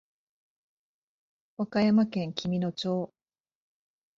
[1.57, 3.13] 和歌山県紀美野町